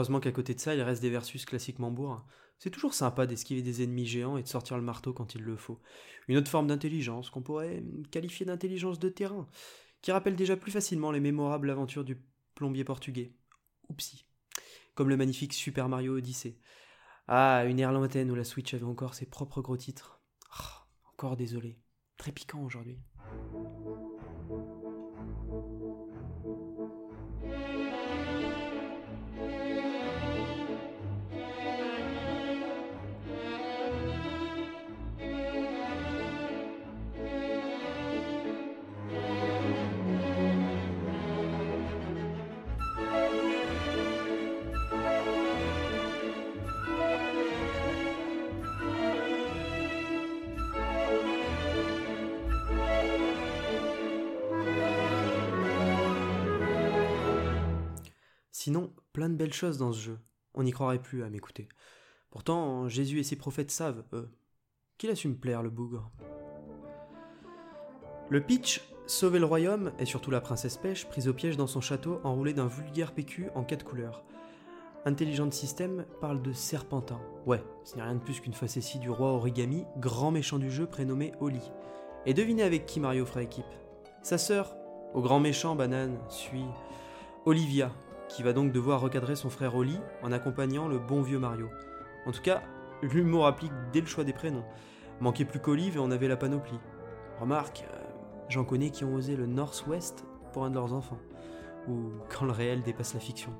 Heureusement 0.00 0.20
qu'à 0.20 0.32
côté 0.32 0.54
de 0.54 0.60
ça, 0.60 0.74
il 0.74 0.80
reste 0.80 1.02
des 1.02 1.10
versus 1.10 1.44
classiquement 1.44 1.90
bourrins. 1.90 2.24
C'est 2.58 2.70
toujours 2.70 2.94
sympa 2.94 3.26
d'esquiver 3.26 3.60
des 3.60 3.82
ennemis 3.82 4.06
géants 4.06 4.38
et 4.38 4.42
de 4.42 4.48
sortir 4.48 4.78
le 4.78 4.82
marteau 4.82 5.12
quand 5.12 5.34
il 5.34 5.42
le 5.42 5.56
faut. 5.56 5.78
Une 6.26 6.38
autre 6.38 6.50
forme 6.50 6.68
d'intelligence 6.68 7.28
qu'on 7.28 7.42
pourrait 7.42 7.82
qualifier 8.10 8.46
d'intelligence 8.46 8.98
de 8.98 9.10
terrain, 9.10 9.46
qui 10.00 10.10
rappelle 10.10 10.36
déjà 10.36 10.56
plus 10.56 10.72
facilement 10.72 11.10
les 11.10 11.20
mémorables 11.20 11.68
aventures 11.68 12.04
du 12.04 12.16
plombier 12.54 12.82
portugais. 12.82 13.34
Oupsie. 13.90 14.24
Comme 14.94 15.10
le 15.10 15.18
magnifique 15.18 15.52
Super 15.52 15.90
Mario 15.90 16.16
Odyssey. 16.16 16.56
Ah, 17.28 17.64
une 17.66 17.78
ère 17.78 17.92
lointaine 17.92 18.30
où 18.30 18.34
la 18.34 18.44
Switch 18.44 18.72
avait 18.72 18.84
encore 18.84 19.12
ses 19.12 19.26
propres 19.26 19.60
gros 19.60 19.76
titres. 19.76 20.22
Ah, 20.50 20.86
encore 21.12 21.36
désolé. 21.36 21.78
Très 22.16 22.32
piquant 22.32 22.64
aujourd'hui. 22.64 22.98
Sinon, 58.62 58.92
plein 59.14 59.30
de 59.30 59.36
belles 59.36 59.54
choses 59.54 59.78
dans 59.78 59.90
ce 59.90 60.00
jeu. 60.00 60.18
On 60.52 60.64
n'y 60.64 60.70
croirait 60.70 61.00
plus 61.00 61.22
à 61.22 61.30
m'écouter. 61.30 61.66
Pourtant, 62.28 62.90
Jésus 62.90 63.18
et 63.18 63.22
ses 63.22 63.36
prophètes 63.36 63.70
savent, 63.70 64.04
eux, 64.12 64.28
qu'il 64.98 65.08
a 65.08 65.14
su 65.14 65.28
me 65.28 65.34
plaire 65.34 65.62
le 65.62 65.70
bougre. 65.70 66.10
Le 68.28 68.42
pitch, 68.42 68.82
sauver 69.06 69.38
le 69.38 69.46
royaume, 69.46 69.92
et 69.98 70.04
surtout 70.04 70.30
la 70.30 70.42
princesse 70.42 70.76
Pêche, 70.76 71.06
prise 71.06 71.26
au 71.26 71.32
piège 71.32 71.56
dans 71.56 71.66
son 71.66 71.80
château 71.80 72.20
enroulée 72.22 72.52
d'un 72.52 72.66
vulgaire 72.66 73.14
PQ 73.14 73.48
en 73.54 73.64
quatre 73.64 73.86
couleurs. 73.86 74.24
Intelligent 75.06 75.50
System 75.50 76.04
parle 76.20 76.42
de 76.42 76.52
Serpentin. 76.52 77.22
Ouais, 77.46 77.64
ce 77.84 77.96
n'est 77.96 78.02
rien 78.02 78.16
de 78.16 78.20
plus 78.20 78.40
qu'une 78.40 78.52
facétie 78.52 78.98
du 78.98 79.08
roi 79.08 79.28
origami, 79.28 79.86
grand 79.96 80.32
méchant 80.32 80.58
du 80.58 80.70
jeu 80.70 80.84
prénommé 80.84 81.32
Oli. 81.40 81.62
Et 82.26 82.34
devinez 82.34 82.64
avec 82.64 82.84
qui 82.84 83.00
Mario 83.00 83.24
fera 83.24 83.42
équipe 83.42 83.64
Sa 84.22 84.36
sœur, 84.36 84.76
au 85.14 85.22
grand 85.22 85.40
méchant 85.40 85.76
banane, 85.76 86.18
suit 86.28 86.66
Olivia, 87.46 87.90
qui 88.30 88.42
va 88.42 88.52
donc 88.52 88.72
devoir 88.72 89.00
recadrer 89.00 89.36
son 89.36 89.50
frère 89.50 89.74
Oli 89.74 89.98
en 90.22 90.32
accompagnant 90.32 90.88
le 90.88 90.98
bon 90.98 91.20
vieux 91.20 91.38
Mario. 91.38 91.68
En 92.26 92.32
tout 92.32 92.42
cas, 92.42 92.62
l'humour 93.02 93.46
applique 93.46 93.72
dès 93.92 94.00
le 94.00 94.06
choix 94.06 94.24
des 94.24 94.32
prénoms. 94.32 94.64
Manquait 95.20 95.44
plus 95.44 95.60
qu'Olive 95.60 95.96
et 95.96 96.00
on 96.00 96.10
avait 96.10 96.28
la 96.28 96.36
panoplie. 96.36 96.80
Remarque, 97.40 97.84
euh, 97.92 98.10
J'en 98.50 98.64
connais 98.64 98.90
qui 98.90 99.04
ont 99.04 99.14
osé 99.14 99.36
le 99.36 99.46
Northwest 99.46 100.24
pour 100.52 100.64
un 100.64 100.70
de 100.70 100.74
leurs 100.74 100.92
enfants, 100.92 101.20
ou 101.86 102.10
quand 102.28 102.44
le 102.44 102.50
réel 102.50 102.82
dépasse 102.82 103.14
la 103.14 103.20
fiction. 103.20 103.52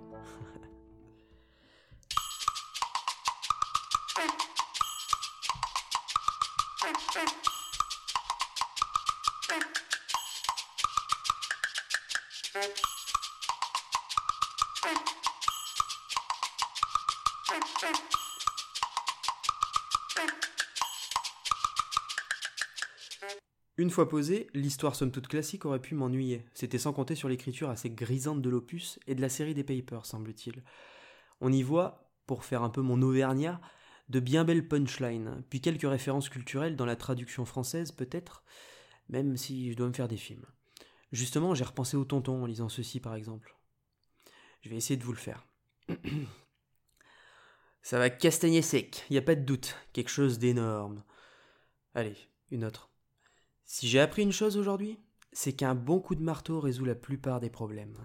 Une 23.80 23.88
fois 23.88 24.10
posée, 24.10 24.48
l'histoire 24.52 24.94
somme 24.94 25.10
toute 25.10 25.26
classique 25.26 25.64
aurait 25.64 25.80
pu 25.80 25.94
m'ennuyer. 25.94 26.44
C'était 26.52 26.76
sans 26.76 26.92
compter 26.92 27.14
sur 27.14 27.30
l'écriture 27.30 27.70
assez 27.70 27.88
grisante 27.88 28.42
de 28.42 28.50
l'opus 28.50 28.98
et 29.06 29.14
de 29.14 29.22
la 29.22 29.30
série 29.30 29.54
des 29.54 29.64
Papers, 29.64 30.04
semble-t-il. 30.04 30.62
On 31.40 31.50
y 31.50 31.62
voit, 31.62 32.12
pour 32.26 32.44
faire 32.44 32.62
un 32.62 32.68
peu 32.68 32.82
mon 32.82 33.00
auvergnat, 33.00 33.58
de 34.10 34.20
bien 34.20 34.44
belles 34.44 34.68
punchlines, 34.68 35.42
puis 35.48 35.62
quelques 35.62 35.88
références 35.88 36.28
culturelles 36.28 36.76
dans 36.76 36.84
la 36.84 36.96
traduction 36.96 37.46
française 37.46 37.90
peut-être, 37.90 38.44
même 39.08 39.38
si 39.38 39.72
je 39.72 39.76
dois 39.78 39.88
me 39.88 39.94
faire 39.94 40.08
des 40.08 40.18
films. 40.18 40.44
Justement, 41.10 41.54
j'ai 41.54 41.64
repensé 41.64 41.96
au 41.96 42.04
tonton 42.04 42.42
en 42.42 42.46
lisant 42.46 42.68
ceci 42.68 43.00
par 43.00 43.14
exemple. 43.14 43.56
Je 44.60 44.68
vais 44.68 44.76
essayer 44.76 44.96
de 44.96 45.04
vous 45.04 45.12
le 45.12 45.18
faire. 45.18 45.46
Ça 47.82 47.98
va 47.98 48.10
castagner 48.10 48.60
sec, 48.60 49.06
y 49.08 49.16
a 49.16 49.22
pas 49.22 49.34
de 49.34 49.44
doute, 49.44 49.76
quelque 49.92 50.10
chose 50.10 50.38
d'énorme. 50.38 51.02
Allez, 51.94 52.16
une 52.50 52.64
autre. 52.64 52.90
Si 53.64 53.88
j'ai 53.88 54.00
appris 54.00 54.22
une 54.22 54.32
chose 54.32 54.58
aujourd'hui, 54.58 54.98
c'est 55.32 55.54
qu'un 55.54 55.74
bon 55.74 56.00
coup 56.00 56.14
de 56.14 56.22
marteau 56.22 56.60
résout 56.60 56.84
la 56.84 56.94
plupart 56.94 57.40
des 57.40 57.50
problèmes. 57.50 57.96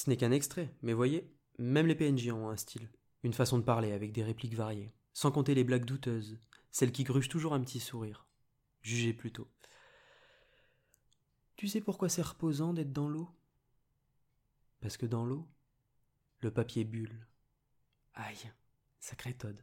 Ce 0.00 0.08
n'est 0.08 0.16
qu'un 0.16 0.30
extrait, 0.30 0.74
mais 0.80 0.94
voyez, 0.94 1.30
même 1.58 1.86
les 1.86 1.94
PNJ 1.94 2.30
ont 2.30 2.48
un 2.48 2.56
style, 2.56 2.88
une 3.22 3.34
façon 3.34 3.58
de 3.58 3.64
parler 3.64 3.92
avec 3.92 4.12
des 4.12 4.24
répliques 4.24 4.54
variées, 4.54 4.94
sans 5.12 5.30
compter 5.30 5.54
les 5.54 5.62
blagues 5.62 5.84
douteuses, 5.84 6.38
celles 6.70 6.90
qui 6.90 7.04
grugent 7.04 7.28
toujours 7.28 7.52
un 7.52 7.60
petit 7.60 7.80
sourire. 7.80 8.26
Jugez 8.80 9.12
plutôt. 9.12 9.52
Tu 11.56 11.68
sais 11.68 11.82
pourquoi 11.82 12.08
c'est 12.08 12.22
reposant 12.22 12.72
d'être 12.72 12.94
dans 12.94 13.10
l'eau? 13.10 13.28
Parce 14.80 14.96
que 14.96 15.04
dans 15.04 15.26
l'eau, 15.26 15.46
le 16.38 16.50
papier 16.50 16.84
bulle. 16.84 17.26
Aïe, 18.14 18.50
sacré 19.00 19.34
Todd. 19.34 19.62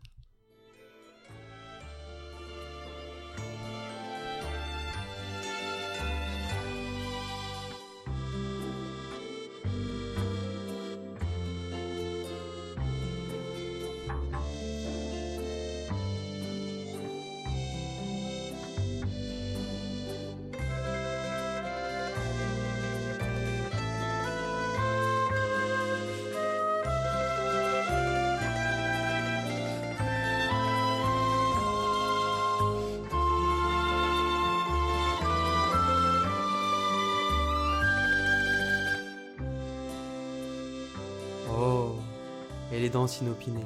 Les 42.87 42.93
danses 42.93 43.19
inopinées, 43.19 43.59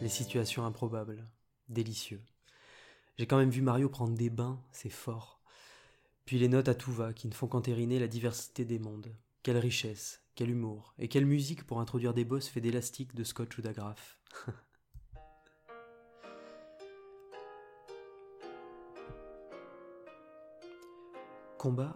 les 0.00 0.08
situations 0.08 0.66
improbables, 0.66 1.24
délicieux. 1.68 2.20
J'ai 3.16 3.24
quand 3.24 3.38
même 3.38 3.50
vu 3.50 3.62
Mario 3.62 3.88
prendre 3.88 4.16
des 4.16 4.30
bains, 4.30 4.60
c'est 4.72 4.90
fort. 4.90 5.40
Puis 6.24 6.40
les 6.40 6.48
notes 6.48 6.66
à 6.66 6.74
tout 6.74 6.90
va 6.90 7.12
qui 7.12 7.28
ne 7.28 7.34
font 7.34 7.46
qu'entériner 7.46 8.00
la 8.00 8.08
diversité 8.08 8.64
des 8.64 8.80
mondes. 8.80 9.14
Quelle 9.44 9.58
richesse, 9.58 10.24
quel 10.34 10.50
humour, 10.50 10.92
et 10.98 11.06
quelle 11.06 11.24
musique 11.24 11.64
pour 11.68 11.78
introduire 11.78 12.14
des 12.14 12.24
boss 12.24 12.48
faits 12.48 12.64
d'élastique, 12.64 13.14
de 13.14 13.22
scotch 13.22 13.56
ou 13.58 13.62
d'agrafe. 13.62 14.18
Combat, 21.58 21.94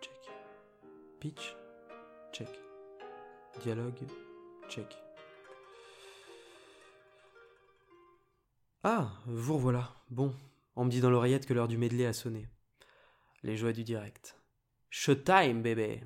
check. 0.00 0.30
Pitch, 1.20 1.54
check. 2.32 2.48
Dialogue, 3.62 4.00
check. 4.70 5.11
Ah, 8.84 9.12
vous 9.26 9.54
revoilà. 9.54 9.94
Bon, 10.10 10.34
on 10.74 10.84
me 10.84 10.90
dit 10.90 11.00
dans 11.00 11.10
l'oreillette 11.10 11.46
que 11.46 11.54
l'heure 11.54 11.68
du 11.68 11.78
medley 11.78 12.04
a 12.04 12.12
sonné. 12.12 12.48
Les 13.44 13.56
joies 13.56 13.72
du 13.72 13.84
direct. 13.84 14.36
Showtime, 14.90 15.62
bébé 15.62 16.02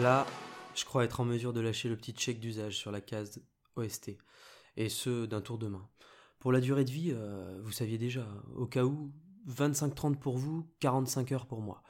Là, 0.00 0.26
je 0.74 0.86
crois 0.86 1.04
être 1.04 1.20
en 1.20 1.26
mesure 1.26 1.52
de 1.52 1.60
lâcher 1.60 1.90
le 1.90 1.96
petit 1.96 2.14
chèque 2.16 2.40
d'usage 2.40 2.78
sur 2.78 2.90
la 2.90 3.02
case 3.02 3.42
OST, 3.76 4.16
et 4.78 4.88
ce 4.88 5.26
d'un 5.26 5.42
tour 5.42 5.58
de 5.58 5.66
main. 5.66 5.90
Pour 6.38 6.52
la 6.52 6.60
durée 6.60 6.86
de 6.86 6.90
vie, 6.90 7.10
euh, 7.12 7.60
vous 7.62 7.70
saviez 7.70 7.98
déjà, 7.98 8.26
au 8.56 8.64
cas 8.64 8.84
où, 8.84 9.12
25-30 9.46 10.16
pour 10.16 10.38
vous, 10.38 10.66
45 10.80 11.32
heures 11.32 11.46
pour 11.46 11.60
moi. 11.60 11.82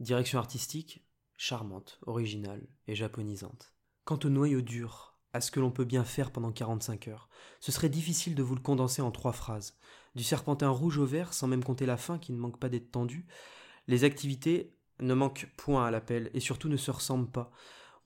Direction 0.00 0.40
artistique, 0.40 1.06
charmante, 1.36 2.00
originale 2.06 2.66
et 2.88 2.96
japonisante. 2.96 3.72
Quant 4.04 4.18
au 4.24 4.30
noyau 4.30 4.60
dur, 4.60 5.16
à 5.32 5.40
ce 5.40 5.52
que 5.52 5.60
l'on 5.60 5.70
peut 5.70 5.84
bien 5.84 6.02
faire 6.02 6.32
pendant 6.32 6.50
45 6.50 7.06
heures, 7.06 7.28
ce 7.60 7.70
serait 7.70 7.88
difficile 7.88 8.34
de 8.34 8.42
vous 8.42 8.56
le 8.56 8.60
condenser 8.62 9.00
en 9.00 9.12
trois 9.12 9.32
phrases. 9.32 9.78
Du 10.16 10.24
serpentin 10.24 10.70
rouge 10.70 10.98
au 10.98 11.06
vert, 11.06 11.32
sans 11.32 11.46
même 11.46 11.62
compter 11.62 11.86
la 11.86 11.98
fin 11.98 12.18
qui 12.18 12.32
ne 12.32 12.38
manque 12.38 12.58
pas 12.58 12.68
d'être 12.68 12.90
tendue, 12.90 13.28
les 13.86 14.02
activités 14.02 14.73
ne 15.00 15.14
manquent 15.14 15.48
point 15.56 15.86
à 15.86 15.90
l'appel 15.90 16.30
et 16.34 16.40
surtout 16.40 16.68
ne 16.68 16.76
se 16.76 16.90
ressemblent 16.90 17.30
pas, 17.30 17.50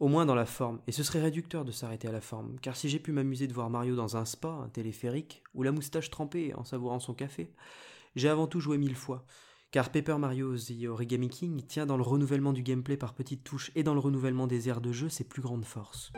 au 0.00 0.08
moins 0.08 0.26
dans 0.26 0.34
la 0.34 0.46
forme, 0.46 0.80
et 0.86 0.92
ce 0.92 1.02
serait 1.02 1.20
réducteur 1.20 1.64
de 1.64 1.72
s'arrêter 1.72 2.08
à 2.08 2.12
la 2.12 2.20
forme, 2.20 2.58
car 2.60 2.76
si 2.76 2.88
j'ai 2.88 3.00
pu 3.00 3.12
m'amuser 3.12 3.46
de 3.46 3.52
voir 3.52 3.68
Mario 3.68 3.96
dans 3.96 4.16
un 4.16 4.24
spa, 4.24 4.48
un 4.48 4.68
téléphérique, 4.68 5.42
ou 5.54 5.62
la 5.62 5.72
moustache 5.72 6.10
trempée 6.10 6.54
en 6.54 6.64
savourant 6.64 7.00
son 7.00 7.14
café, 7.14 7.52
j'ai 8.14 8.28
avant 8.28 8.46
tout 8.46 8.60
joué 8.60 8.78
mille 8.78 8.94
fois, 8.94 9.24
car 9.70 9.90
Paper 9.90 10.16
Mario 10.18 10.56
The 10.56 10.86
Origami 10.88 11.28
King 11.28 11.62
tient 11.66 11.86
dans 11.86 11.96
le 11.96 12.02
renouvellement 12.02 12.52
du 12.52 12.62
gameplay 12.62 12.96
par 12.96 13.14
petites 13.14 13.44
touches 13.44 13.70
et 13.74 13.82
dans 13.82 13.94
le 13.94 14.00
renouvellement 14.00 14.46
des 14.46 14.68
aires 14.68 14.80
de 14.80 14.92
jeu 14.92 15.08
ses 15.08 15.24
plus 15.24 15.42
grandes 15.42 15.64
forces. 15.64 16.12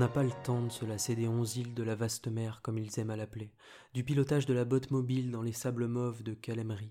N'a 0.00 0.08
pas 0.08 0.22
le 0.22 0.32
temps 0.44 0.62
de 0.62 0.72
se 0.72 0.86
lasser 0.86 1.14
des 1.14 1.28
onze 1.28 1.58
îles 1.58 1.74
de 1.74 1.82
la 1.82 1.94
vaste 1.94 2.26
mer, 2.28 2.62
comme 2.62 2.78
ils 2.78 2.98
aiment 2.98 3.10
à 3.10 3.16
l'appeler, 3.16 3.52
du 3.92 4.02
pilotage 4.02 4.46
de 4.46 4.54
la 4.54 4.64
botte 4.64 4.90
mobile 4.90 5.30
dans 5.30 5.42
les 5.42 5.52
sables 5.52 5.88
mauves 5.88 6.22
de 6.22 6.32
Kalemri, 6.32 6.90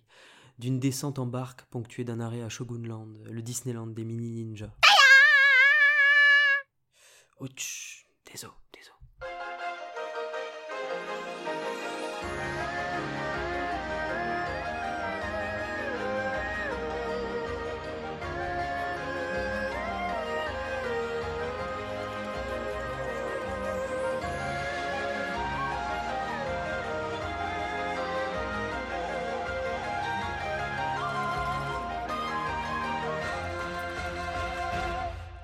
d'une 0.59 0.79
descente 0.79 1.17
en 1.17 1.25
barque 1.25 1.63
ponctuée 1.71 2.03
d'un 2.03 2.19
arrêt 2.19 2.43
à 2.43 2.49
Shogunland, 2.49 3.11
le 3.25 3.41
Disneyland 3.41 3.87
des 3.87 4.03
mini 4.03 4.29
ninjas. 4.29 4.75
Oh, 7.39 7.47
désolé, 8.31 8.53
désolé. 8.71 8.98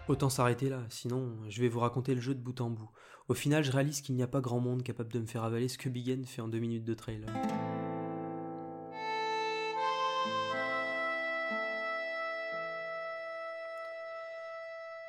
Autant 0.08 0.30
s'arrêter 0.30 0.70
là, 0.70 0.84
sinon 0.90 1.36
je 1.50 1.62
vais 1.62 1.68
vous 1.68 1.80
raconter 1.80 2.14
le 2.14 2.22
jeu 2.22 2.36
de 2.36 2.40
bout 2.40 2.62
en 2.62 2.70
bout. 2.70 2.90
Au 3.28 3.34
final, 3.34 3.64
je 3.64 3.72
réalise 3.72 4.02
qu'il 4.02 4.14
n'y 4.14 4.22
a 4.22 4.28
pas 4.28 4.40
grand 4.40 4.60
monde 4.60 4.84
capable 4.84 5.12
de 5.12 5.20
me 5.20 5.26
faire 5.26 5.44
avaler 5.44 5.68
ce 5.68 5.80
que 5.80 5.90
Big 5.90 6.26
fait 6.26 6.44
en 6.44 6.48
deux 6.48 6.60
minutes 6.60 6.84
de 6.84 6.94
trailer. 6.94 7.28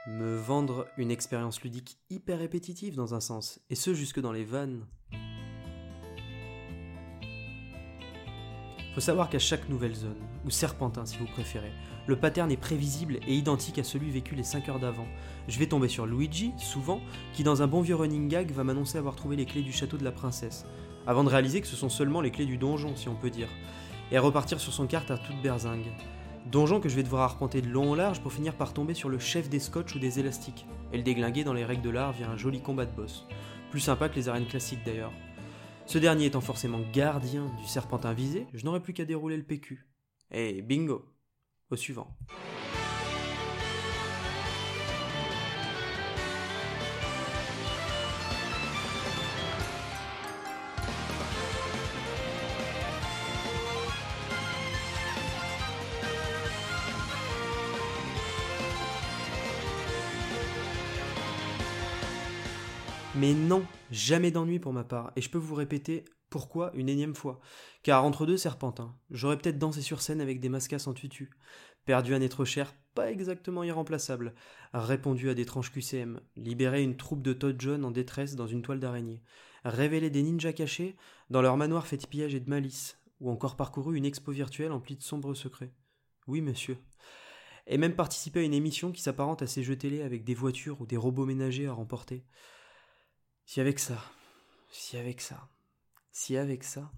Me 0.07 0.37
vendre 0.37 0.87
une 0.97 1.11
expérience 1.11 1.61
ludique 1.61 1.99
hyper 2.09 2.39
répétitive 2.39 2.95
dans 2.95 3.13
un 3.13 3.21
sens, 3.21 3.61
et 3.69 3.75
ce 3.75 3.93
jusque 3.93 4.21
dans 4.21 4.33
les 4.33 4.45
vannes. 4.45 4.87
Faut 8.97 9.03
savoir 9.03 9.29
qu'à 9.29 9.39
chaque 9.39 9.69
nouvelle 9.69 9.95
zone, 9.95 10.17
ou 10.47 10.51
serpentin 10.51 11.05
si 11.05 11.19
vous 11.19 11.27
préférez, 11.27 11.71
le 12.07 12.17
pattern 12.17 12.51
est 12.51 12.57
prévisible 12.57 13.19
et 13.29 13.35
identique 13.35 13.79
à 13.79 13.85
celui 13.85 14.11
vécu 14.11 14.35
les 14.35 14.43
5 14.43 14.71
heures 14.71 14.79
d'avant. 14.79 15.05
Je 15.49 15.59
vais 15.59 15.67
tomber 15.67 15.89
sur 15.89 16.07
Luigi, 16.07 16.55
souvent, 16.57 17.03
qui 17.35 17.45
dans 17.45 17.61
un 17.61 17.67
bon 17.67 17.83
vieux 17.83 17.95
running 17.95 18.27
gag 18.27 18.51
va 18.53 18.65
m'annoncer 18.65 18.97
avoir 18.97 19.15
trouvé 19.15 19.37
les 19.37 19.45
clés 19.45 19.61
du 19.61 19.71
château 19.71 19.99
de 19.99 20.05
la 20.05 20.13
princesse, 20.13 20.65
avant 21.07 21.25
de 21.25 21.29
réaliser 21.29 21.61
que 21.61 21.67
ce 21.67 21.77
sont 21.77 21.91
seulement 21.91 22.23
les 22.23 22.31
clés 22.31 22.47
du 22.47 22.57
donjon, 22.57 22.97
si 22.97 23.11
on 23.11 23.15
peut 23.15 23.29
dire, 23.29 23.51
et 24.13 24.19
repartir 24.19 24.61
sur 24.61 24.73
son 24.73 24.87
carte 24.87 25.11
à 25.11 25.19
toute 25.19 25.43
berzingue. 25.43 25.93
Donjon 26.51 26.81
que 26.81 26.89
je 26.89 26.97
vais 26.97 27.03
devoir 27.03 27.25
arpenter 27.25 27.61
de 27.61 27.69
long 27.69 27.91
en 27.91 27.95
large 27.95 28.23
pour 28.23 28.33
finir 28.33 28.55
par 28.55 28.73
tomber 28.73 28.95
sur 28.95 29.11
le 29.11 29.19
chef 29.19 29.51
des 29.51 29.61
scotch 29.61 29.95
ou 29.95 29.99
des 29.99 30.21
élastiques, 30.21 30.65
et 30.95 30.97
le 30.97 31.03
déglinguer 31.03 31.45
dans 31.45 31.53
les 31.53 31.67
règles 31.67 31.83
de 31.83 31.91
l'art 31.91 32.13
via 32.13 32.31
un 32.31 32.39
joli 32.39 32.63
combat 32.63 32.87
de 32.87 32.97
boss. 32.97 33.27
Plus 33.71 33.81
sympa 33.81 34.09
que 34.09 34.17
les 34.17 34.31
arènes 34.31 34.47
classiques 34.47 34.87
d'ailleurs. 34.87 35.13
Ce 35.87 35.99
dernier 35.99 36.27
étant 36.27 36.41
forcément 36.41 36.81
gardien 36.93 37.47
du 37.61 37.67
serpentin 37.67 38.13
visé, 38.13 38.49
je 38.53 38.65
n'aurai 38.65 38.81
plus 38.81 38.93
qu'à 38.93 39.05
dérouler 39.05 39.37
le 39.37 39.45
PQ. 39.45 39.87
Et 40.33 40.61
bingo 40.61 41.05
Au 41.71 41.77
suivant. 41.77 42.09
Mais 63.19 63.33
non, 63.33 63.65
jamais 63.91 64.31
d'ennui 64.31 64.59
pour 64.59 64.75
ma 64.75 64.85
part, 64.85 65.11
et 65.17 65.23
je 65.23 65.31
peux 65.31 65.39
vous 65.39 65.55
répéter 65.55 66.05
pourquoi 66.29 66.71
une 66.75 66.91
énième 66.91 67.15
fois. 67.15 67.41
Car 67.83 68.05
entre 68.05 68.27
deux 68.27 68.37
serpentins, 68.37 68.95
j'aurais 69.11 69.39
peut-être 69.39 69.59
dansé 69.59 69.81
sur 69.81 70.03
scène 70.03 70.21
avec 70.21 70.39
des 70.39 70.51
mascas 70.51 70.85
en 70.87 70.93
tutu, 70.93 71.31
perdu 71.87 72.15
un 72.15 72.21
être 72.21 72.45
cher 72.45 72.75
pas 72.95 73.11
exactement 73.11 73.63
irremplaçable, 73.63 74.35
répondu 74.75 75.31
à 75.31 75.35
d'étranges 75.35 75.73
QCM, 75.73 76.21
libéré 76.37 76.83
une 76.83 76.97
troupe 76.97 77.23
de 77.23 77.33
Todd 77.33 77.57
John 77.59 77.85
en 77.87 77.91
détresse 77.91 78.37
dans 78.37 78.47
une 78.47 78.63
toile 78.63 78.81
d'araignée, 78.81 79.23
révélé 79.65 80.11
des 80.11 80.23
ninjas 80.23 80.53
cachés 80.53 80.97
dans 81.31 81.41
leur 81.41 81.57
manoir 81.57 81.87
fait 81.87 81.97
de 81.97 82.07
pillage 82.07 82.35
et 82.35 82.41
de 82.41 82.51
malice, 82.51 82.99
ou 83.21 83.31
encore 83.31 83.57
parcouru 83.57 83.97
une 83.97 84.05
expo 84.05 84.31
virtuelle 84.31 84.73
emplie 84.73 84.97
de 84.97 85.03
sombres 85.03 85.35
secrets. 85.35 85.73
Oui, 86.27 86.43
monsieur. 86.43 86.77
Et 87.67 87.79
même 87.79 87.97
participé 87.97 88.41
à 88.41 88.45
une 88.45 88.55
émission 88.55 88.93
qui 88.93 89.03
s'apparente 89.03 89.43
à 89.43 89.47
ces 89.47 89.63
jeux 89.63 89.77
télé 89.77 90.03
avec 90.03 90.23
des 90.25 90.35
voitures 90.35 90.81
ou 90.81 90.87
des 90.87 90.97
robots 90.97 91.27
ménagers 91.27 91.67
à 91.67 91.73
remporter. 91.73 92.25
Si 93.49 93.61
avec 93.61 93.79
ça, 93.79 94.03
si 94.73 94.97
avec 94.97 95.21
ça, 95.21 95.49
si 96.11 96.37
avec 96.37 96.65
ça. 96.65 96.91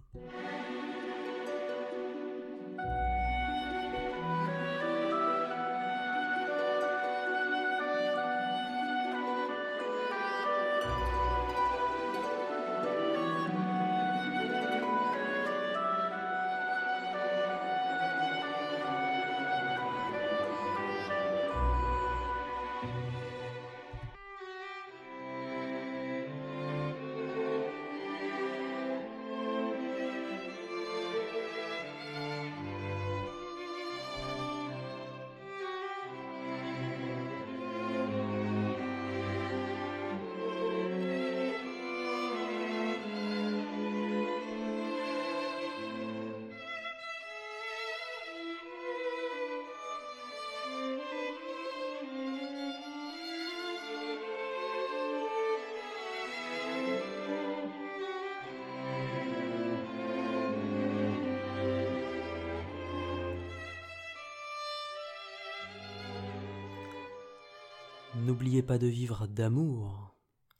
N'oubliez 68.28 68.62
pas 68.62 68.76
de 68.76 68.86
vivre 68.86 69.26
d'amour, 69.26 70.14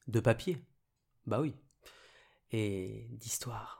de 0.07 0.21
papier, 0.21 0.65
bah 1.27 1.39
oui, 1.39 1.55
et 2.51 3.07
d'histoire. 3.11 3.78